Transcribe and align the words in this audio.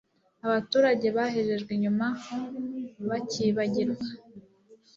abaturage 0.45 1.07
bahejejwe 1.17 1.71
inyuma 1.77 2.05
bakibagirwa 3.09 4.07